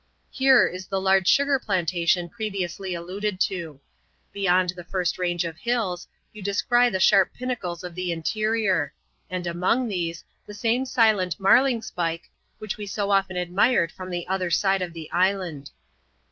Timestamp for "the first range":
4.75-5.45